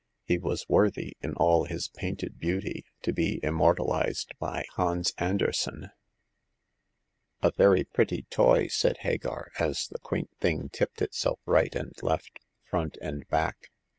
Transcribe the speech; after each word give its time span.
He 0.25 0.39
was 0.39 0.67
worthy, 0.67 1.15
in 1.21 1.35
all 1.35 1.65
his 1.65 1.89
painted 1.89 2.39
beauty, 2.39 2.85
to 3.03 3.13
be 3.13 3.39
immortalized 3.43 4.31
by 4.39 4.65
Hans 4.73 5.13
Andersen. 5.19 5.91
1 7.41 7.43
82 7.43 7.43
Hagar 7.43 7.43
of 7.43 7.43
the 7.43 7.43
Pawn 7.43 7.43
Shop." 7.43 7.53
A 7.53 7.57
very 7.61 7.83
pretty 7.83 8.21
toy?" 8.31 8.67
said 8.69 8.97
Hagar, 9.01 9.51
as 9.59 9.87
the 9.89 9.99
quaint 9.99 10.31
thing 10.39 10.69
tipped 10.69 11.03
itself 11.03 11.39
right 11.45 11.75
and 11.75 11.93
left, 12.01 12.39
front 12.63 12.97
and 12.99 13.27
back. 13.27 13.69